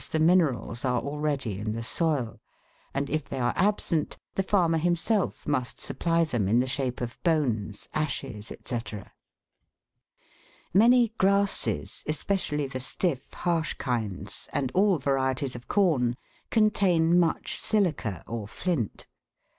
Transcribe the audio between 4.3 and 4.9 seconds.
the farmer